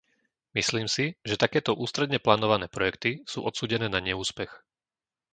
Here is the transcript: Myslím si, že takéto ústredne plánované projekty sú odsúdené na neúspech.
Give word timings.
Myslím 0.59 0.87
si, 0.95 1.05
že 1.29 1.37
takéto 1.43 1.71
ústredne 1.85 2.17
plánované 2.25 2.65
projekty 2.75 3.11
sú 3.31 3.39
odsúdené 3.49 3.85
na 3.95 3.99
neúspech. 4.07 4.49